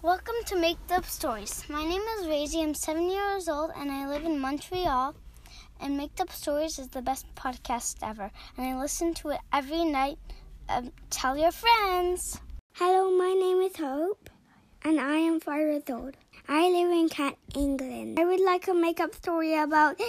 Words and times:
Welcome 0.00 0.36
to 0.46 0.54
Make 0.54 0.78
Up 0.92 1.04
Stories. 1.04 1.64
My 1.68 1.82
name 1.82 2.00
is 2.00 2.26
Razy. 2.26 2.62
I'm 2.62 2.72
seven 2.72 3.10
years 3.10 3.48
old 3.48 3.72
and 3.76 3.90
I 3.90 4.06
live 4.06 4.24
in 4.24 4.38
Montreal. 4.38 5.16
And 5.80 5.96
Make 5.96 6.20
Up 6.20 6.30
Stories 6.30 6.78
is 6.78 6.86
the 6.86 7.02
best 7.02 7.26
podcast 7.34 7.96
ever. 8.00 8.30
And 8.56 8.64
I 8.64 8.80
listen 8.80 9.12
to 9.14 9.30
it 9.30 9.40
every 9.52 9.84
night. 9.84 10.18
Um, 10.68 10.92
tell 11.10 11.36
your 11.36 11.50
friends. 11.50 12.40
Hello, 12.74 13.10
my 13.10 13.34
name 13.34 13.60
is 13.62 13.76
Hope, 13.76 14.30
and 14.82 15.00
I 15.00 15.16
am 15.16 15.40
five 15.40 15.62
years 15.62 15.82
old. 15.90 16.14
I 16.46 16.68
live 16.70 16.92
in 16.92 17.08
Kent, 17.08 17.36
England. 17.56 18.20
I 18.20 18.24
would 18.24 18.40
like 18.40 18.68
a 18.68 18.74
make 18.74 19.00
up 19.00 19.16
story 19.16 19.58
about 19.58 20.00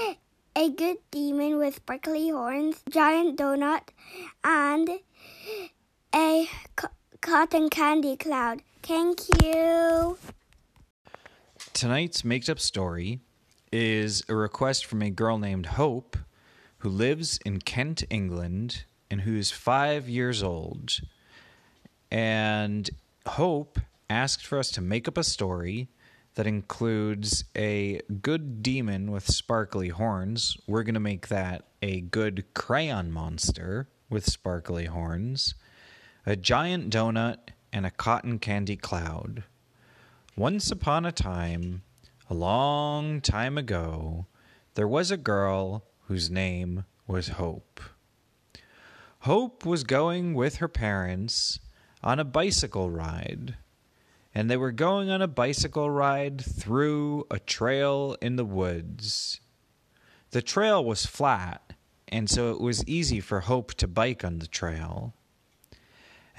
a 0.55 0.69
good 0.69 0.97
demon 1.09 1.57
with 1.57 1.77
sparkly 1.77 2.29
horns, 2.29 2.83
giant 2.91 3.39
donut, 3.39 3.89
and 4.43 4.99
a 6.13 6.47
cotton 7.21 7.71
candy 7.71 8.15
cloud. 8.15 8.61
Thank 8.83 9.21
you. 9.43 10.17
Tonight's 11.73 12.23
made 12.23 12.49
up 12.49 12.59
story 12.59 13.19
is 13.71 14.23
a 14.27 14.35
request 14.35 14.85
from 14.85 15.01
a 15.01 15.09
girl 15.09 15.37
named 15.37 15.67
Hope 15.67 16.17
who 16.79 16.89
lives 16.89 17.39
in 17.45 17.59
Kent, 17.59 18.03
England, 18.09 18.85
and 19.11 19.21
who 19.21 19.35
is 19.35 19.51
five 19.51 20.09
years 20.09 20.41
old. 20.41 20.99
And 22.11 22.89
Hope 23.25 23.79
asked 24.09 24.45
for 24.45 24.57
us 24.57 24.71
to 24.71 24.81
make 24.81 25.07
up 25.07 25.17
a 25.17 25.23
story 25.23 25.89
that 26.35 26.47
includes 26.47 27.43
a 27.55 27.99
good 28.21 28.63
demon 28.63 29.11
with 29.11 29.27
sparkly 29.27 29.89
horns. 29.89 30.57
We're 30.67 30.83
going 30.83 30.93
to 30.93 30.99
make 30.99 31.27
that 31.27 31.65
a 31.81 32.01
good 32.01 32.45
crayon 32.53 33.11
monster 33.11 33.89
with 34.09 34.25
sparkly 34.25 34.85
horns, 34.85 35.55
a 36.25 36.35
giant 36.35 36.91
donut, 36.91 37.37
and 37.71 37.85
a 37.85 37.91
cotton 37.91 38.39
candy 38.39 38.75
cloud. 38.75 39.43
Once 40.35 40.71
upon 40.71 41.05
a 41.05 41.11
time, 41.11 41.83
a 42.29 42.33
long 42.33 43.21
time 43.21 43.57
ago, 43.57 44.25
there 44.75 44.87
was 44.87 45.11
a 45.11 45.17
girl 45.17 45.83
whose 46.07 46.29
name 46.29 46.85
was 47.07 47.29
Hope. 47.29 47.81
Hope 49.23 49.65
was 49.65 49.83
going 49.83 50.33
with 50.33 50.57
her 50.57 50.67
parents 50.67 51.59
on 52.01 52.19
a 52.19 52.23
bicycle 52.23 52.89
ride, 52.89 53.57
and 54.33 54.49
they 54.49 54.55
were 54.55 54.71
going 54.71 55.09
on 55.09 55.21
a 55.21 55.27
bicycle 55.27 55.89
ride 55.89 56.39
through 56.39 57.25
a 57.29 57.39
trail 57.39 58.15
in 58.21 58.37
the 58.37 58.45
woods. 58.45 59.41
The 60.31 60.41
trail 60.41 60.85
was 60.85 61.05
flat, 61.05 61.73
and 62.07 62.29
so 62.29 62.51
it 62.51 62.61
was 62.61 62.87
easy 62.87 63.19
for 63.19 63.41
Hope 63.41 63.73
to 63.75 63.87
bike 63.87 64.23
on 64.23 64.39
the 64.39 64.47
trail. 64.47 65.13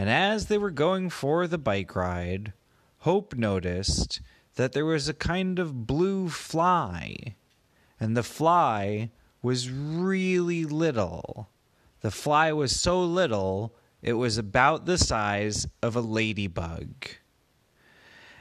And 0.01 0.09
as 0.09 0.47
they 0.47 0.57
were 0.57 0.71
going 0.71 1.11
for 1.11 1.47
the 1.47 1.59
bike 1.59 1.95
ride, 1.95 2.55
Hope 3.01 3.35
noticed 3.35 4.23
that 4.55 4.73
there 4.73 4.87
was 4.87 5.11
a 5.11 5.13
kind 5.13 5.59
of 5.59 5.87
blue 5.87 6.31
fly, 6.31 7.37
and 8.01 8.17
the 8.17 8.23
fly 8.23 9.11
was 9.43 9.69
really 9.69 10.65
little. 10.65 11.51
The 12.01 12.11
fly 12.11 12.51
was 12.51 12.81
so 12.81 13.05
little, 13.05 13.75
it 14.01 14.15
was 14.15 14.39
about 14.39 14.87
the 14.87 14.97
size 14.97 15.67
of 15.83 15.95
a 15.95 16.01
ladybug. 16.01 16.89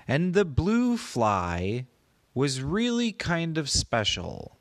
And 0.07 0.33
the 0.33 0.45
blue 0.45 0.95
fly 0.95 1.87
was 2.33 2.61
really 2.61 3.11
kind 3.11 3.57
of 3.57 3.69
special 3.69 4.57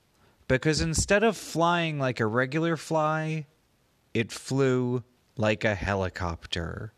because 0.48 0.80
instead 0.80 1.22
of 1.22 1.36
flying 1.36 2.00
like 2.00 2.18
a 2.18 2.26
regular 2.26 2.76
fly, 2.76 3.46
it 4.14 4.32
flew 4.32 5.04
like 5.38 5.64
a 5.64 5.74
helicopter. 5.74 6.92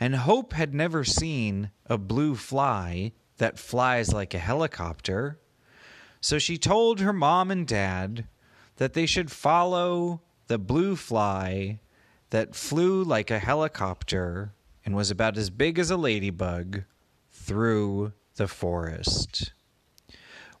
And 0.00 0.14
Hope 0.14 0.54
had 0.54 0.74
never 0.74 1.04
seen 1.04 1.70
a 1.84 1.98
blue 1.98 2.36
fly 2.36 3.12
that 3.36 3.58
flies 3.58 4.12
like 4.14 4.32
a 4.32 4.38
helicopter. 4.38 5.38
So 6.20 6.38
she 6.38 6.56
told 6.56 7.00
her 7.00 7.12
mom 7.12 7.50
and 7.50 7.66
dad 7.66 8.26
that 8.76 8.94
they 8.94 9.06
should 9.06 9.30
follow 9.30 10.22
the 10.46 10.58
blue 10.58 10.96
fly 10.96 11.80
that 12.30 12.54
flew 12.54 13.02
like 13.02 13.30
a 13.30 13.38
helicopter 13.38 14.54
and 14.84 14.94
was 14.94 15.10
about 15.10 15.36
as 15.36 15.50
big 15.50 15.78
as 15.78 15.90
a 15.90 15.96
ladybug 15.96 16.84
through 17.30 18.12
the 18.36 18.48
forest. 18.48 19.52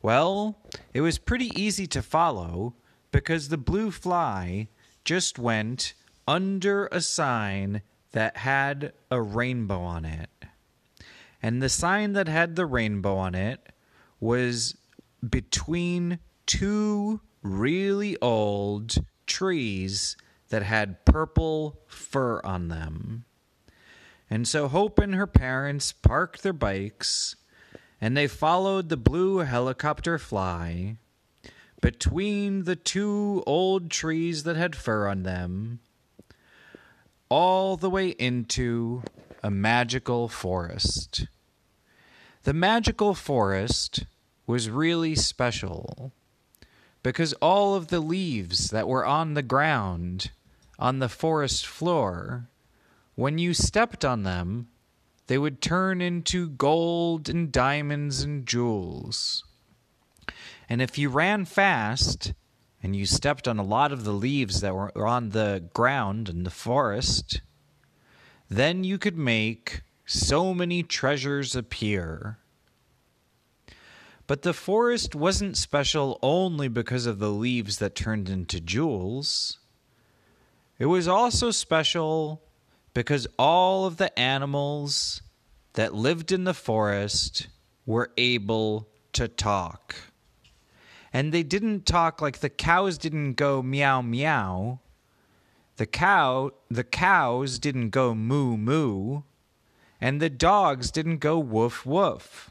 Well, 0.02 0.58
it 0.92 1.00
was 1.00 1.18
pretty 1.18 1.50
easy 1.60 1.86
to 1.88 2.02
follow 2.02 2.74
because 3.12 3.48
the 3.48 3.58
blue 3.58 3.90
fly 3.90 4.68
just 5.04 5.38
went 5.38 5.94
under 6.26 6.86
a 6.86 7.00
sign 7.00 7.82
that 8.12 8.38
had 8.38 8.92
a 9.10 9.20
rainbow 9.20 9.80
on 9.80 10.04
it. 10.04 10.30
And 11.42 11.62
the 11.62 11.68
sign 11.68 12.14
that 12.14 12.28
had 12.28 12.56
the 12.56 12.66
rainbow 12.66 13.16
on 13.16 13.34
it 13.34 13.72
was 14.20 14.76
between 15.28 16.18
two 16.46 17.20
really 17.42 18.16
old 18.20 18.96
trees 19.26 20.16
that 20.48 20.62
had 20.62 21.04
purple 21.04 21.80
fur 21.86 22.40
on 22.42 22.68
them. 22.68 23.24
And 24.28 24.48
so 24.48 24.68
Hope 24.68 24.98
and 24.98 25.14
her 25.14 25.26
parents 25.26 25.92
parked 25.92 26.42
their 26.42 26.52
bikes 26.52 27.36
and 28.00 28.16
they 28.16 28.26
followed 28.26 28.88
the 28.88 28.96
blue 28.96 29.38
helicopter 29.38 30.18
fly 30.18 30.96
between 31.80 32.64
the 32.64 32.76
two 32.76 33.42
old 33.46 33.90
trees 33.90 34.42
that 34.42 34.56
had 34.56 34.74
fur 34.74 35.06
on 35.06 35.22
them 35.22 35.80
all 37.28 37.76
the 37.76 37.90
way 37.90 38.08
into 38.10 39.02
a 39.42 39.50
magical 39.50 40.28
forest. 40.28 41.26
The 42.44 42.54
magical 42.54 43.14
forest 43.14 44.04
was 44.46 44.70
really 44.70 45.14
special 45.14 46.12
because 47.02 47.32
all 47.34 47.74
of 47.74 47.88
the 47.88 48.00
leaves 48.00 48.70
that 48.70 48.88
were 48.88 49.04
on 49.04 49.34
the 49.34 49.42
ground 49.42 50.30
on 50.78 50.98
the 50.98 51.08
forest 51.08 51.66
floor, 51.66 52.48
when 53.14 53.38
you 53.38 53.54
stepped 53.54 54.04
on 54.04 54.22
them, 54.22 54.68
they 55.26 55.38
would 55.38 55.60
turn 55.60 56.00
into 56.00 56.48
gold 56.50 57.28
and 57.28 57.50
diamonds 57.50 58.22
and 58.22 58.46
jewels. 58.46 59.44
And 60.68 60.82
if 60.82 60.98
you 60.98 61.08
ran 61.08 61.44
fast 61.44 62.32
and 62.82 62.94
you 62.94 63.06
stepped 63.06 63.48
on 63.48 63.58
a 63.58 63.64
lot 63.64 63.92
of 63.92 64.04
the 64.04 64.12
leaves 64.12 64.60
that 64.60 64.74
were 64.74 65.06
on 65.06 65.30
the 65.30 65.68
ground 65.72 66.28
in 66.28 66.44
the 66.44 66.50
forest, 66.50 67.40
then 68.48 68.84
you 68.84 68.98
could 68.98 69.16
make 69.16 69.82
so 70.04 70.54
many 70.54 70.82
treasures 70.82 71.56
appear. 71.56 72.38
But 74.26 74.42
the 74.42 74.52
forest 74.52 75.14
wasn't 75.14 75.56
special 75.56 76.18
only 76.22 76.68
because 76.68 77.06
of 77.06 77.18
the 77.18 77.30
leaves 77.30 77.78
that 77.78 77.94
turned 77.94 78.28
into 78.28 78.60
jewels. 78.60 79.58
It 80.78 80.86
was 80.86 81.08
also 81.08 81.50
special 81.50 82.42
because 82.92 83.26
all 83.38 83.86
of 83.86 83.98
the 83.98 84.16
animals 84.18 85.22
that 85.74 85.94
lived 85.94 86.32
in 86.32 86.44
the 86.44 86.54
forest 86.54 87.48
were 87.84 88.10
able 88.16 88.88
to 89.12 89.28
talk. 89.28 89.94
And 91.16 91.32
they 91.32 91.42
didn't 91.42 91.86
talk 91.86 92.20
like 92.20 92.40
the 92.40 92.50
cows 92.50 92.98
didn't 92.98 93.36
go 93.36 93.62
meow 93.62 94.02
meow. 94.02 94.80
The 95.78 95.86
cow 95.86 96.50
the 96.70 96.84
cows 96.84 97.58
didn't 97.58 97.88
go 97.88 98.14
moo 98.14 98.58
moo. 98.58 99.22
And 99.98 100.20
the 100.20 100.28
dogs 100.28 100.90
didn't 100.90 101.20
go 101.20 101.38
woof 101.38 101.86
woof. 101.86 102.50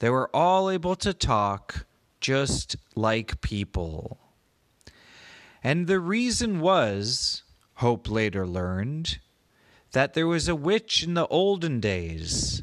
They 0.00 0.10
were 0.10 0.28
all 0.36 0.68
able 0.68 0.94
to 0.96 1.14
talk 1.14 1.86
just 2.20 2.76
like 2.94 3.40
people. 3.40 4.18
And 5.64 5.86
the 5.86 5.98
reason 5.98 6.60
was, 6.60 7.44
Hope 7.76 8.10
later 8.10 8.46
learned, 8.46 9.20
that 9.92 10.12
there 10.12 10.26
was 10.26 10.48
a 10.48 10.54
witch 10.54 11.02
in 11.02 11.14
the 11.14 11.26
olden 11.28 11.80
days 11.80 12.62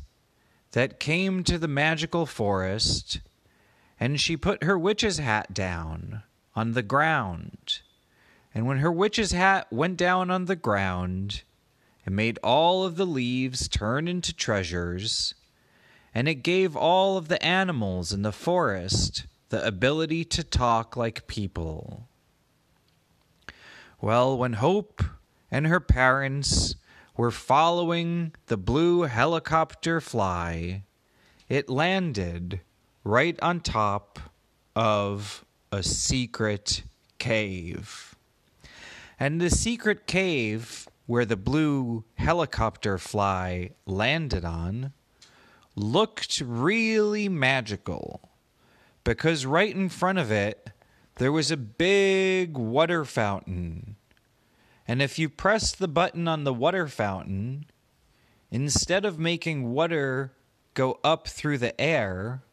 that 0.74 1.00
came 1.00 1.44
to 1.46 1.58
the 1.58 1.68
magical 1.68 2.28
forest 2.28 3.20
and 4.04 4.20
she 4.20 4.36
put 4.36 4.66
her 4.66 4.78
witch's 4.78 5.18
hat 5.18 5.54
down 5.54 6.24
on 6.58 6.74
the 6.74 6.84
ground. 6.84 7.80
And 8.54 8.68
when 8.68 8.80
her 8.80 8.92
witch's 8.92 9.32
hat 9.32 9.72
went 9.72 9.96
down 9.96 10.30
on 10.30 10.44
the 10.44 10.58
ground, 10.58 11.44
it 12.06 12.12
made 12.12 12.38
all 12.44 12.84
of 12.84 12.98
the 12.98 13.06
leaves 13.06 13.70
turn 13.70 14.10
into 14.10 14.34
treasures 14.34 15.36
and 16.14 16.28
it 16.28 16.44
gave 16.44 16.76
all 16.76 17.16
of 17.16 17.30
the 17.30 17.42
animals 17.42 18.12
in 18.12 18.24
the 18.24 18.34
forest 18.34 19.26
the 19.48 19.66
ability 19.66 20.26
to 20.26 20.44
talk 20.44 20.98
like 20.98 21.26
people. 21.26 22.10
Well, 24.02 24.38
when 24.38 24.54
Hope 24.54 25.02
and 25.50 25.66
her 25.68 25.80
parents 25.80 26.76
were 27.16 27.32
following 27.32 28.34
the 28.48 28.58
blue 28.58 29.04
helicopter 29.04 30.02
fly, 30.02 30.84
it 31.48 31.70
landed 31.70 32.60
right 33.04 33.40
on 33.42 33.60
top 33.60 34.20
of 34.76 35.46
a 35.72 35.84
secret 35.84 36.84
cave. 37.18 38.16
And 39.20 39.40
the 39.40 39.50
secret 39.50 40.08
cave 40.08 40.88
where 41.06 41.26
the 41.26 41.38
blue 41.38 42.06
helicopter 42.16 42.98
fly 42.98 43.72
landed 43.86 44.46
on 44.46 44.94
looked 45.76 46.42
really 46.46 47.28
magical 47.28 48.30
because 49.04 49.46
right 49.46 49.76
in 49.76 49.90
front 49.90 50.18
of 50.18 50.32
it 50.32 50.70
there 51.16 51.32
was 51.32 51.52
a 51.52 51.58
big 51.58 52.58
water 52.58 53.06
fountain. 53.06 53.96
And 54.88 55.02
if 55.02 55.20
you 55.20 55.30
pressed 55.30 55.80
the 55.80 55.88
button 55.88 56.28
on 56.28 56.44
the 56.44 56.54
water 56.54 56.88
fountain, 56.88 57.66
instead 58.52 59.06
of 59.06 59.20
making 59.20 59.72
water 59.72 60.34
go 60.74 61.00
up 61.04 61.28
through 61.28 61.60
the 61.60 61.80
air, 61.80 62.44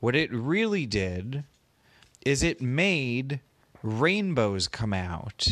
what 0.00 0.16
it 0.16 0.32
really 0.32 0.86
did 0.86 1.44
is 2.24 2.42
it 2.42 2.60
made 2.60 3.40
rainbows 3.82 4.68
come 4.68 4.92
out. 4.92 5.48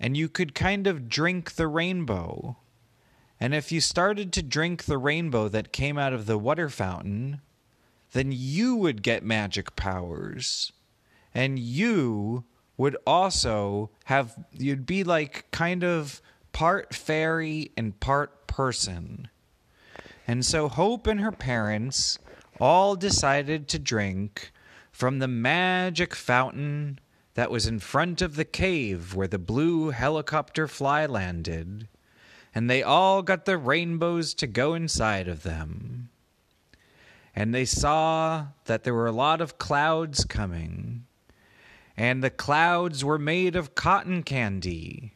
And 0.00 0.16
you 0.16 0.28
could 0.28 0.54
kind 0.54 0.86
of 0.86 1.08
drink 1.08 1.52
the 1.52 1.68
rainbow. 1.68 2.56
And 3.38 3.54
if 3.54 3.70
you 3.70 3.80
started 3.80 4.32
to 4.32 4.42
drink 4.42 4.84
the 4.84 4.98
rainbow 4.98 5.48
that 5.48 5.72
came 5.72 5.96
out 5.96 6.12
of 6.12 6.26
the 6.26 6.38
water 6.38 6.68
fountain, 6.68 7.40
then 8.12 8.32
you 8.32 8.76
would 8.76 9.02
get 9.02 9.22
magic 9.22 9.76
powers. 9.76 10.72
And 11.34 11.58
you 11.58 12.44
would 12.76 12.96
also 13.06 13.90
have, 14.04 14.34
you'd 14.52 14.86
be 14.86 15.04
like 15.04 15.50
kind 15.50 15.84
of 15.84 16.20
part 16.52 16.94
fairy 16.94 17.70
and 17.76 17.98
part 18.00 18.46
person. 18.46 19.28
And 20.26 20.44
so 20.44 20.68
Hope 20.68 21.06
and 21.06 21.20
her 21.20 21.32
parents 21.32 22.18
all 22.60 22.96
decided 22.96 23.68
to 23.68 23.78
drink 23.78 24.52
from 24.90 25.18
the 25.18 25.28
magic 25.28 26.14
fountain 26.14 26.98
that 27.34 27.50
was 27.50 27.66
in 27.66 27.78
front 27.78 28.20
of 28.20 28.36
the 28.36 28.44
cave 28.44 29.14
where 29.14 29.26
the 29.28 29.38
blue 29.38 29.90
helicopter 29.90 30.68
fly 30.68 31.06
landed, 31.06 31.88
and 32.54 32.68
they 32.68 32.82
all 32.82 33.22
got 33.22 33.46
the 33.46 33.56
rainbows 33.56 34.34
to 34.34 34.46
go 34.46 34.74
inside 34.74 35.28
of 35.28 35.42
them. 35.42 36.10
And 37.34 37.54
they 37.54 37.64
saw 37.64 38.48
that 38.66 38.84
there 38.84 38.92
were 38.92 39.06
a 39.06 39.12
lot 39.12 39.40
of 39.40 39.56
clouds 39.56 40.26
coming, 40.26 41.06
and 41.96 42.22
the 42.22 42.30
clouds 42.30 43.02
were 43.02 43.18
made 43.18 43.56
of 43.56 43.74
cotton 43.74 44.22
candy. 44.22 45.14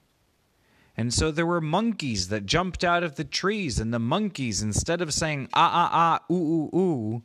And 0.96 1.12
so 1.12 1.31
there 1.31 1.46
were 1.46 1.60
monkeys 1.60 2.28
that 2.28 2.46
jumped 2.46 2.82
out 2.82 3.02
of 3.02 3.16
the 3.16 3.25
trees, 3.25 3.78
and 3.78 3.93
the 3.93 3.98
monkeys, 3.98 4.62
instead 4.62 5.00
of 5.02 5.12
saying 5.12 5.48
ah 5.52 5.70
ah 5.72 5.90
ah, 5.93 6.32
ooh 6.32 6.70
ooh 6.72 6.78
ooh, 6.78 7.22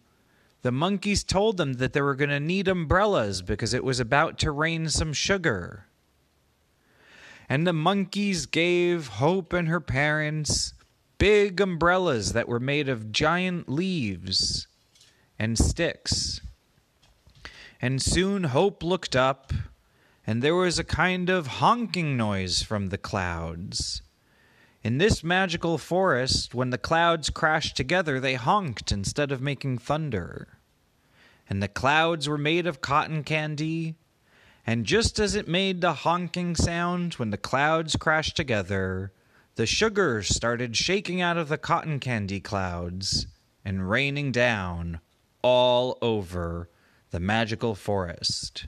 the 0.61 0.71
monkeys 0.71 1.23
told 1.23 1.57
them 1.57 1.73
that 1.73 1.93
they 1.93 2.01
were 2.01 2.15
going 2.15 2.29
to 2.29 2.39
need 2.39 2.67
umbrellas 2.67 3.41
because 3.41 3.73
it 3.73 3.83
was 3.83 3.99
about 3.99 4.37
to 4.39 4.51
rain 4.51 4.89
some 4.89 5.13
sugar. 5.13 5.85
And 7.49 7.65
the 7.65 7.73
monkeys 7.73 8.45
gave 8.45 9.07
Hope 9.07 9.53
and 9.53 9.67
her 9.67 9.81
parents 9.81 10.73
big 11.17 11.61
umbrellas 11.61 12.33
that 12.33 12.47
were 12.47 12.59
made 12.59 12.89
of 12.89 13.11
giant 13.11 13.69
leaves 13.69 14.67
and 15.37 15.57
sticks. 15.57 16.41
And 17.81 18.01
soon 18.01 18.45
Hope 18.45 18.83
looked 18.83 19.15
up, 19.15 19.53
and 20.25 20.41
there 20.41 20.55
was 20.55 20.77
a 20.77 20.83
kind 20.83 21.29
of 21.29 21.47
honking 21.47 22.15
noise 22.15 22.61
from 22.61 22.89
the 22.89 22.97
clouds. 22.97 24.01
In 24.83 24.97
this 24.97 25.23
magical 25.23 25.77
forest, 25.77 26.55
when 26.55 26.69
the 26.69 26.77
clouds 26.77 27.29
crashed 27.29 27.77
together, 27.77 28.19
they 28.19 28.35
honked 28.35 28.91
instead 28.91 29.31
of 29.31 29.41
making 29.41 29.77
thunder. 29.77 30.59
And 31.49 31.61
the 31.61 31.67
clouds 31.67 32.27
were 32.27 32.37
made 32.37 32.65
of 32.65 32.81
cotton 32.81 33.23
candy, 33.23 33.95
and 34.65 34.85
just 34.85 35.19
as 35.19 35.35
it 35.35 35.47
made 35.47 35.81
the 35.81 35.93
honking 35.93 36.55
sound 36.55 37.15
when 37.15 37.31
the 37.31 37.37
clouds 37.37 37.95
crashed 37.95 38.35
together, 38.35 39.11
the 39.55 39.65
sugar 39.65 40.23
started 40.23 40.75
shaking 40.75 41.21
out 41.21 41.37
of 41.37 41.49
the 41.49 41.57
cotton 41.57 41.99
candy 41.99 42.39
clouds 42.39 43.27
and 43.65 43.89
raining 43.89 44.31
down 44.31 44.99
all 45.41 45.97
over 46.01 46.69
the 47.09 47.19
magical 47.19 47.75
forest. 47.75 48.67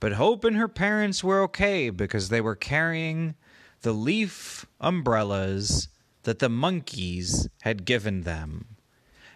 But 0.00 0.12
Hope 0.12 0.44
and 0.44 0.56
her 0.56 0.68
parents 0.68 1.24
were 1.24 1.42
okay 1.42 1.90
because 1.90 2.28
they 2.28 2.40
were 2.40 2.54
carrying 2.54 3.34
the 3.82 3.92
leaf 3.92 4.66
umbrellas 4.80 5.88
that 6.22 6.38
the 6.38 6.48
monkeys 6.48 7.48
had 7.62 7.84
given 7.84 8.22
them. 8.22 8.76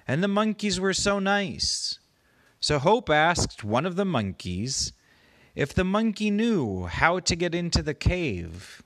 And 0.06 0.22
the 0.22 0.28
monkeys 0.28 0.78
were 0.78 0.94
so 0.94 1.18
nice. 1.18 1.98
So 2.60 2.78
Hope 2.78 3.10
asked 3.10 3.64
one 3.64 3.86
of 3.86 3.96
the 3.96 4.04
monkeys 4.04 4.92
if 5.54 5.74
the 5.74 5.84
monkey 5.84 6.30
knew 6.30 6.86
how 6.86 7.18
to 7.20 7.36
get 7.36 7.54
into 7.54 7.82
the 7.82 7.94
cave, 7.94 8.82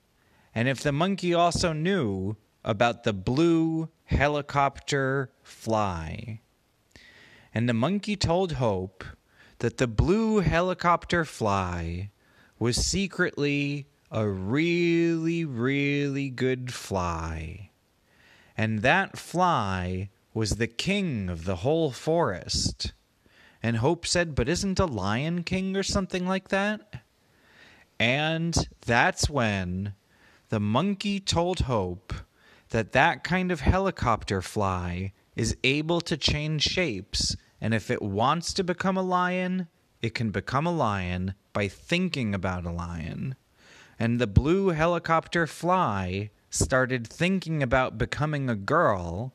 and 0.55 0.69
if 0.69 0.81
the 0.81 0.93
monkey 0.93 1.33
also 1.33 1.73
knew 1.73 2.37
about 2.65 3.05
the 3.05 3.13
blue 3.13 3.89
helicopter 4.05 5.31
fly. 5.43 6.41
And 7.55 7.69
the 7.69 7.75
monkey 7.75 8.17
told 8.17 8.53
Hope 8.53 9.05
that 9.59 9.79
the 9.79 9.87
blue 9.87 10.41
helicopter 10.41 11.25
fly 11.25 12.11
was 12.59 12.77
secretly 12.77 13.87
a 14.11 14.29
really, 14.29 15.45
really 15.45 16.31
good 16.31 16.73
fly. 16.73 17.71
And 18.57 18.83
that 18.83 19.19
fly 19.19 20.11
was 20.33 20.53
the 20.53 20.67
king 20.67 21.29
of 21.29 21.45
the 21.45 21.57
whole 21.57 21.91
forest. 21.91 22.93
And 23.63 23.79
Hope 23.79 24.07
said, 24.07 24.35
But 24.35 24.49
isn't 24.49 24.79
a 24.79 24.87
lion 24.87 25.43
king 25.43 25.77
or 25.77 25.83
something 25.83 26.27
like 26.27 26.49
that? 26.49 27.03
And 27.99 28.69
that's 28.85 29.31
when 29.31 29.95
the 30.51 30.61
monkey 30.61 31.21
told 31.21 31.61
Hope 31.61 32.13
that 32.71 32.93
that 32.93 33.25
kind 33.25 33.51
of 33.51 33.61
helicopter 33.61 34.43
fly 34.43 35.13
is 35.35 35.57
able 35.65 36.01
to 36.03 36.17
change 36.17 36.63
shapes. 36.63 37.37
And 37.61 37.75
if 37.75 37.91
it 37.91 38.03
wants 38.03 38.53
to 38.55 38.65
become 38.65 38.97
a 38.97 39.03
lion, 39.03 39.69
it 40.03 40.15
can 40.15 40.31
become 40.31 40.67
a 40.67 40.73
lion 40.73 41.35
by 41.53 41.69
thinking 41.69 42.35
about 42.35 42.67
a 42.67 42.71
lion 42.71 43.35
and 43.99 44.21
the 44.21 44.27
blue 44.27 44.69
helicopter 44.69 45.47
fly 45.47 46.31
started 46.51 47.07
thinking 47.07 47.63
about 47.63 47.99
becoming 47.99 48.49
a 48.49 48.55
girl, 48.55 49.35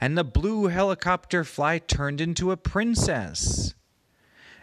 and 0.00 0.16
the 0.16 0.24
blue 0.24 0.66
helicopter 0.66 1.44
fly 1.44 1.78
turned 1.78 2.20
into 2.20 2.50
a 2.50 2.56
princess. 2.56 3.74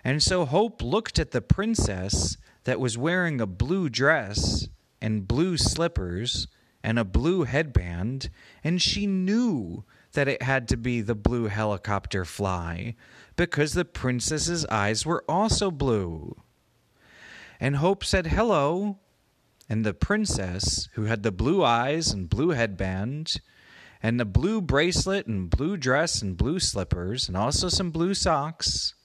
And 0.04 0.22
so 0.22 0.46
Hope 0.46 0.82
looked 0.82 1.20
at 1.20 1.32
the 1.32 1.42
princess 1.42 2.38
that 2.64 2.80
was 2.80 2.98
wearing 2.98 3.42
a 3.42 3.48
blue 3.48 3.90
dress 3.90 4.68
and 5.02 5.28
blue 5.28 5.58
slippers 5.58 6.48
and 6.84 6.98
a 6.98 7.06
blue 7.06 7.44
headband, 7.44 8.30
and 8.64 8.82
she 8.82 9.06
knew 9.06 9.84
that 10.14 10.28
it 10.28 10.42
had 10.42 10.68
to 10.68 10.78
be 10.78 11.02
the 11.02 11.16
blue 11.16 11.48
helicopter 11.48 12.26
fly 12.26 12.96
because 13.36 13.74
the 13.74 13.86
princess's 13.86 14.66
eyes 14.66 15.06
were 15.06 15.24
also 15.28 15.72
blue. 15.72 16.36
And 17.60 17.78
Hope 17.78 18.04
said, 18.04 18.28
Hello, 18.28 18.98
and 19.70 19.86
the 19.86 19.94
princess, 19.94 20.90
who 20.94 21.04
had 21.04 21.24
the 21.24 21.32
blue 21.32 21.64
eyes 21.64 22.12
and 22.12 22.30
blue 22.30 22.50
headband, 22.50 23.40
and 24.04 24.20
the 24.20 24.26
blue 24.26 24.62
bracelet 24.62 25.28
and 25.28 25.50
blue 25.50 25.78
dress 25.78 26.22
and 26.22 26.36
blue 26.36 26.60
slippers, 26.60 27.28
and 27.28 27.38
also 27.38 27.70
some 27.70 27.92
blue 27.92 28.14
socks, 28.14 28.96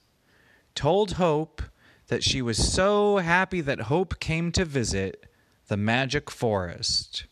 told 0.74 1.12
Hope 1.12 1.62
that 2.08 2.24
she 2.24 2.40
was 2.40 2.72
so 2.72 3.18
happy 3.18 3.60
that 3.60 3.82
Hope 3.82 4.18
came 4.20 4.50
to 4.52 4.64
visit 4.64 5.26
the 5.68 5.76
magic 5.76 6.30
forest. 6.30 7.26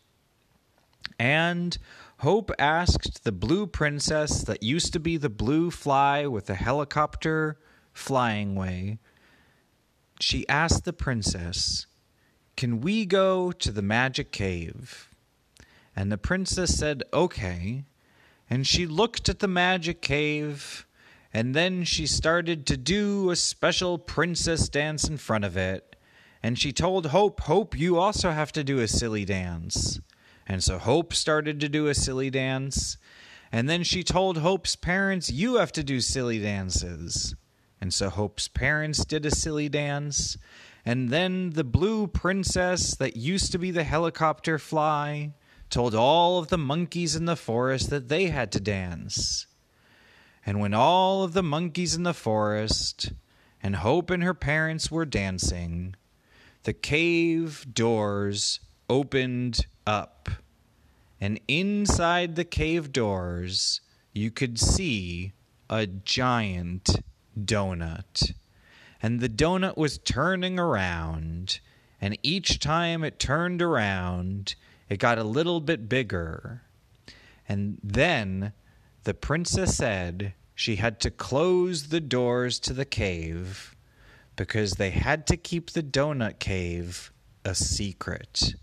And 1.19 1.77
Hope 2.19 2.51
asked 2.57 3.23
the 3.23 3.31
blue 3.31 3.67
princess 3.67 4.43
that 4.43 4.63
used 4.63 4.93
to 4.93 4.99
be 4.99 5.17
the 5.17 5.29
blue 5.29 5.71
fly 5.71 6.25
with 6.25 6.45
the 6.45 6.55
helicopter 6.55 7.57
flying 7.93 8.55
way. 8.55 8.99
She 10.19 10.47
asked 10.47 10.85
the 10.85 10.93
princess 10.93 11.87
can 12.55 12.79
we 12.79 13.05
go 13.05 13.51
to 13.51 13.71
the 13.71 13.81
magic 13.81 14.31
cave? 14.31 15.09
And 15.95 16.11
the 16.11 16.17
princess 16.17 16.77
said, 16.77 17.03
Okay. 17.13 17.83
And 18.49 18.65
she 18.65 18.85
looked 18.85 19.27
at 19.27 19.39
the 19.39 19.47
magic 19.47 20.01
cave, 20.01 20.85
and 21.33 21.55
then 21.55 21.83
she 21.83 22.05
started 22.05 22.67
to 22.67 22.77
do 22.77 23.31
a 23.31 23.35
special 23.35 23.97
princess 23.97 24.69
dance 24.69 25.09
in 25.09 25.17
front 25.17 25.43
of 25.43 25.57
it. 25.57 25.95
And 26.43 26.59
she 26.59 26.71
told 26.71 27.07
Hope, 27.07 27.41
Hope, 27.41 27.77
you 27.77 27.97
also 27.97 28.31
have 28.31 28.51
to 28.53 28.63
do 28.63 28.79
a 28.79 28.87
silly 28.87 29.25
dance. 29.25 29.99
And 30.47 30.63
so 30.63 30.77
Hope 30.77 31.13
started 31.13 31.59
to 31.59 31.69
do 31.69 31.87
a 31.87 31.95
silly 31.95 32.29
dance. 32.29 32.97
And 33.51 33.69
then 33.69 33.83
she 33.83 34.03
told 34.03 34.37
Hope's 34.37 34.75
parents, 34.75 35.31
You 35.31 35.55
have 35.55 35.71
to 35.73 35.83
do 35.83 36.01
silly 36.01 36.39
dances. 36.39 37.35
And 37.81 37.93
so 37.93 38.09
Hope's 38.09 38.47
parents 38.47 39.05
did 39.05 39.25
a 39.25 39.31
silly 39.31 39.69
dance. 39.69 40.37
And 40.85 41.09
then 41.09 41.51
the 41.51 41.63
blue 41.63 42.07
princess 42.07 42.95
that 42.95 43.17
used 43.17 43.51
to 43.51 43.57
be 43.57 43.71
the 43.71 43.83
helicopter 43.83 44.59
fly 44.59 45.33
told 45.69 45.95
all 45.95 46.37
of 46.37 46.49
the 46.49 46.57
monkeys 46.57 47.15
in 47.15 47.25
the 47.25 47.35
forest 47.35 47.89
that 47.89 48.07
they 48.07 48.27
had 48.27 48.51
to 48.51 48.59
dance. 48.59 49.47
And 50.45 50.59
when 50.59 50.75
all 50.75 51.23
of 51.23 51.33
the 51.33 51.43
monkeys 51.43 51.95
in 51.95 52.03
the 52.03 52.13
forest 52.13 53.13
and 53.63 53.77
Hope 53.77 54.11
and 54.11 54.23
her 54.23 54.35
parents 54.35 54.91
were 54.91 55.05
dancing, 55.05 55.95
the 56.63 56.73
cave 56.73 57.65
doors 57.73 58.59
opened 58.87 59.65
up. 59.87 60.29
And 61.19 61.39
inside 61.47 62.35
the 62.35 62.45
cave 62.45 62.91
doors, 62.91 63.81
you 64.13 64.31
could 64.31 64.59
see 64.59 65.33
a 65.69 65.87
giant 65.87 66.99
donut. 67.39 68.33
And 69.01 69.19
the 69.19 69.29
donut 69.29 69.77
was 69.77 69.97
turning 69.97 70.59
around, 70.59 71.59
and 72.01 72.17
each 72.23 72.59
time 72.59 73.03
it 73.03 73.19
turned 73.19 73.61
around, 73.61 74.55
it 74.89 74.97
got 74.97 75.17
a 75.17 75.23
little 75.23 75.59
bit 75.59 75.89
bigger. 75.89 76.61
And 77.47 77.77
then 77.83 78.53
the 79.03 79.13
princess 79.13 79.75
said 79.75 80.33
she 80.55 80.77
had 80.77 80.99
to 81.01 81.11
close 81.11 81.89
the 81.89 82.01
doors 82.01 82.59
to 82.59 82.73
the 82.73 82.85
cave 82.85 83.75
because 84.35 84.73
they 84.73 84.89
had 84.89 85.27
to 85.27 85.37
keep 85.37 85.71
the 85.71 85.83
donut 85.83 86.39
cave 86.39 87.11
a 87.43 87.53
secret. 87.53 88.55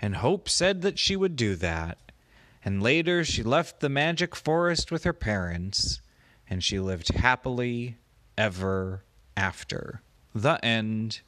And 0.00 0.16
Hope 0.16 0.48
said 0.48 0.82
that 0.82 0.98
she 0.98 1.16
would 1.16 1.36
do 1.36 1.54
that. 1.56 1.98
And 2.64 2.82
later 2.82 3.24
she 3.24 3.42
left 3.42 3.80
the 3.80 3.88
magic 3.88 4.36
forest 4.36 4.90
with 4.90 5.04
her 5.04 5.12
parents, 5.12 6.00
and 6.48 6.62
she 6.62 6.78
lived 6.78 7.08
happily 7.08 7.96
ever 8.36 9.04
after. 9.36 10.02
The 10.34 10.62
end. 10.64 11.20